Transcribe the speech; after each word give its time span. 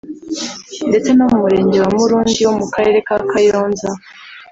ndetse 0.89 1.09
no 1.13 1.25
mu 1.31 1.37
murenge 1.43 1.77
wa 1.83 1.89
Murundi 1.97 2.41
wo 2.47 2.53
mu 2.59 2.65
Karere 2.73 2.99
ka 3.07 3.15
Kayonza 3.29 3.89